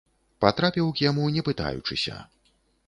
Патрапіў 0.45 0.87
к 0.95 1.05
яму, 1.09 1.29
не 1.37 1.41
пытаючыся. 1.51 2.17